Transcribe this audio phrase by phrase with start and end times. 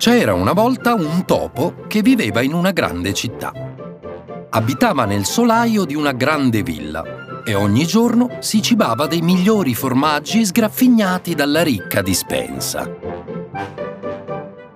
[0.00, 3.52] C'era una volta un topo che viveva in una grande città.
[4.48, 10.46] Abitava nel solaio di una grande villa e ogni giorno si cibava dei migliori formaggi
[10.46, 12.90] sgraffignati dalla ricca dispensa.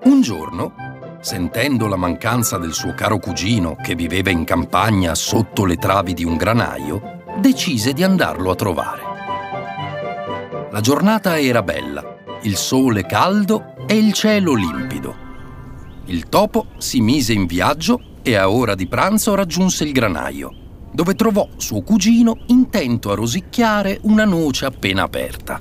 [0.02, 0.74] Un giorno,
[1.22, 6.24] sentendo la mancanza del suo caro cugino che viveva in campagna sotto le travi di
[6.24, 9.02] un granaio, decise di andarlo a trovare.
[10.70, 12.04] La giornata era bella,
[12.42, 15.22] il sole caldo e il cielo limpido.
[16.06, 20.52] Il topo si mise in viaggio e a ora di pranzo raggiunse il granaio,
[20.92, 25.60] dove trovò suo cugino intento a rosicchiare una noce appena aperta.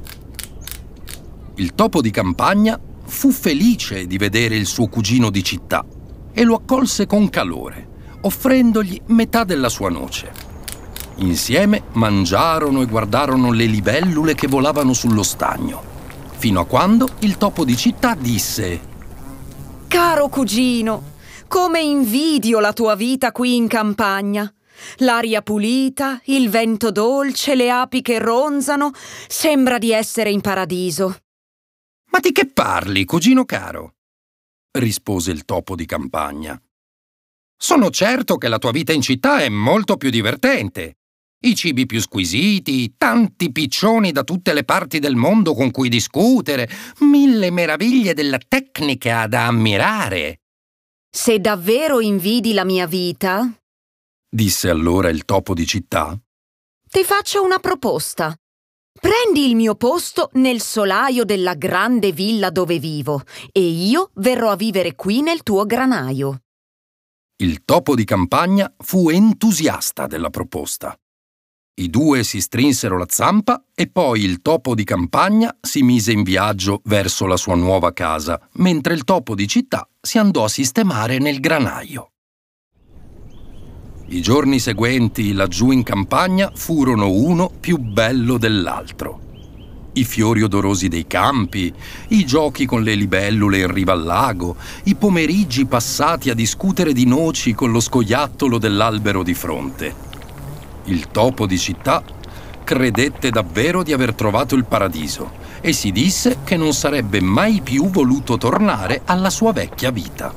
[1.55, 5.85] Il topo di campagna fu felice di vedere il suo cugino di città
[6.31, 7.87] e lo accolse con calore,
[8.21, 10.51] offrendogli metà della sua noce.
[11.17, 15.91] Insieme mangiarono e guardarono le libellule che volavano sullo stagno
[16.43, 18.81] fino a quando il topo di città disse
[19.87, 21.13] Caro cugino,
[21.47, 24.53] come invidio la tua vita qui in campagna.
[24.97, 28.91] L'aria pulita, il vento dolce, le api che ronzano,
[29.29, 31.15] sembra di essere in paradiso.
[32.11, 33.93] Ma di che parli, cugino caro?
[34.71, 36.61] rispose il topo di campagna.
[37.55, 40.97] Sono certo che la tua vita in città è molto più divertente
[41.45, 46.69] i cibi più squisiti, tanti piccioni da tutte le parti del mondo con cui discutere,
[46.99, 50.39] mille meraviglie della tecnica da ammirare.
[51.09, 53.49] Se davvero invidi la mia vita,
[54.29, 56.17] disse allora il topo di città,
[56.89, 58.35] ti faccio una proposta.
[58.99, 64.55] Prendi il mio posto nel solaio della grande villa dove vivo e io verrò a
[64.55, 66.43] vivere qui nel tuo granaio.
[67.37, 70.95] Il topo di campagna fu entusiasta della proposta.
[71.75, 76.21] I due si strinsero la zampa e poi il topo di campagna si mise in
[76.21, 81.17] viaggio verso la sua nuova casa, mentre il topo di città si andò a sistemare
[81.17, 82.11] nel granaio.
[84.09, 89.21] I giorni seguenti laggiù in campagna furono uno più bello dell'altro.
[89.93, 91.73] I fiori odorosi dei campi,
[92.09, 97.07] i giochi con le libellule in riva al lago, i pomeriggi passati a discutere di
[97.07, 100.11] noci con lo scoiattolo dell'albero di fronte
[100.85, 102.03] il topo di città
[102.63, 107.89] credette davvero di aver trovato il paradiso e si disse che non sarebbe mai più
[107.89, 110.33] voluto tornare alla sua vecchia vita.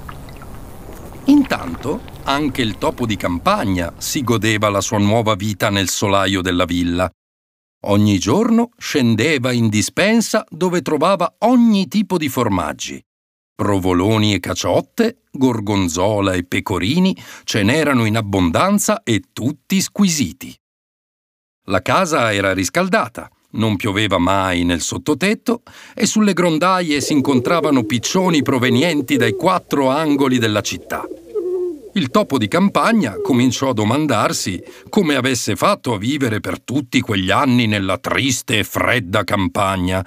[1.25, 6.65] Intanto anche il topo di campagna si godeva la sua nuova vita nel solaio della
[6.65, 7.11] villa.
[7.87, 13.01] Ogni giorno scendeva in dispensa dove trovava ogni tipo di formaggi
[13.57, 20.55] Provoloni e caciotte, gorgonzola e pecorini ce n'erano in abbondanza e tutti squisiti.
[21.69, 25.63] La casa era riscaldata, non pioveva mai nel sottotetto
[25.95, 31.09] e sulle grondaie si incontravano piccioni provenienti dai quattro angoli della città.
[31.95, 37.31] Il topo di campagna cominciò a domandarsi come avesse fatto a vivere per tutti quegli
[37.31, 40.07] anni nella triste e fredda campagna,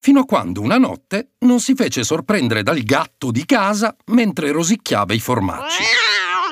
[0.00, 5.14] fino a quando una notte non si fece sorprendere dal gatto di casa mentre rosicchiava
[5.14, 5.82] i formaggi.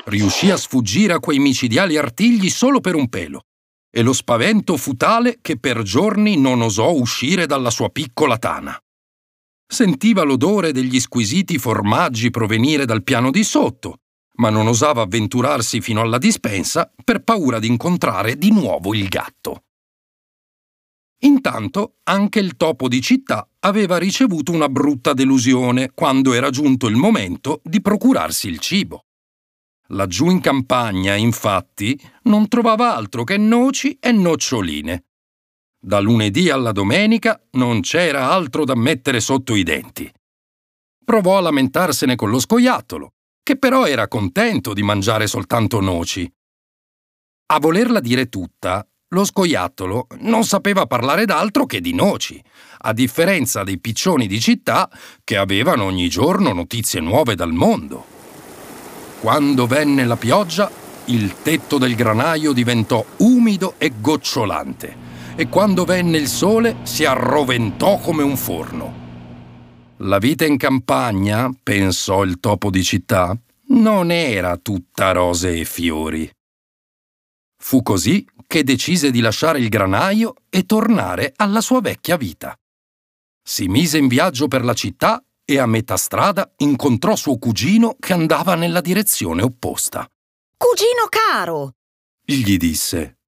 [0.05, 3.41] Riuscì a sfuggire a quei micidiali artigli solo per un pelo
[3.89, 8.77] e lo spavento fu tale che per giorni non osò uscire dalla sua piccola tana.
[9.65, 14.01] Sentiva l'odore degli squisiti formaggi provenire dal piano di sotto,
[14.35, 19.63] ma non osava avventurarsi fino alla dispensa per paura di incontrare di nuovo il gatto.
[21.21, 26.95] Intanto anche il topo di città aveva ricevuto una brutta delusione quando era giunto il
[26.95, 29.05] momento di procurarsi il cibo.
[29.91, 35.05] Laggiù in campagna, infatti, non trovava altro che noci e noccioline.
[35.79, 40.11] Da lunedì alla domenica non c'era altro da mettere sotto i denti.
[41.03, 46.29] Provò a lamentarsene con lo scoiattolo, che però era contento di mangiare soltanto noci.
[47.49, 52.41] A volerla dire tutta, lo scoiattolo non sapeva parlare d'altro che di noci,
[52.79, 54.89] a differenza dei piccioni di città
[55.23, 58.05] che avevano ogni giorno notizie nuove dal mondo.
[59.21, 60.69] Quando venne la pioggia,
[61.05, 65.05] il tetto del granaio diventò umido e gocciolante
[65.35, 69.05] e quando venne il sole si arroventò come un forno.
[70.01, 73.35] La vita in campagna, pensò il topo di città,
[73.69, 76.29] non era tutta rose e fiori.
[77.59, 82.57] Fu così che decise di lasciare il granaio e tornare alla sua vecchia vita.
[83.43, 88.13] Si mise in viaggio per la città e a metà strada incontrò suo cugino che
[88.13, 90.09] andava nella direzione opposta.
[90.57, 91.73] Cugino caro!
[92.25, 93.19] gli disse.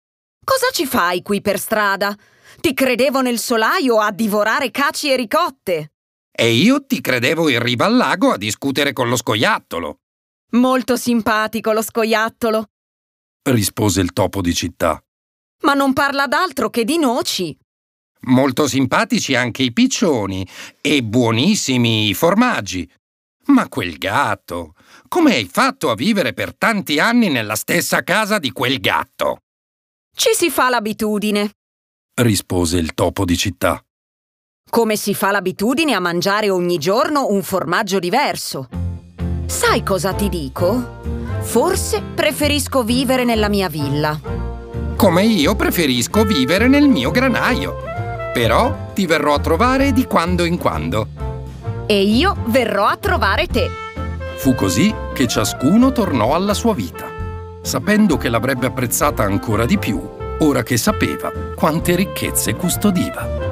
[0.43, 2.17] Cosa ci fai qui per strada?
[2.59, 5.93] Ti credevo nel solaio a divorare caci e ricotte.
[6.31, 9.99] E io ti credevo in riva al lago a discutere con lo scoiattolo.
[10.51, 12.69] Molto simpatico lo scoiattolo,
[13.43, 15.01] rispose il topo di città.
[15.61, 17.57] Ma non parla d'altro che di noci.
[18.21, 20.47] Molto simpatici anche i piccioni
[20.81, 22.89] e buonissimi i formaggi.
[23.45, 24.75] Ma quel gatto,
[25.07, 29.39] come hai fatto a vivere per tanti anni nella stessa casa di quel gatto?
[30.15, 31.51] Ci si fa l'abitudine.
[32.21, 33.81] rispose il topo di città.
[34.69, 38.67] Come si fa l'abitudine a mangiare ogni giorno un formaggio diverso.
[39.47, 40.99] Sai cosa ti dico?
[41.41, 44.38] Forse preferisco vivere nella mia villa.
[44.99, 47.77] Come io preferisco vivere nel mio granaio.
[48.33, 51.07] Però ti verrò a trovare di quando in quando.
[51.85, 53.69] E io verrò a trovare te.
[54.35, 57.05] Fu così che ciascuno tornò alla sua vita,
[57.61, 60.05] sapendo che l'avrebbe apprezzata ancora di più,
[60.39, 63.48] ora che sapeva quante ricchezze custodiva.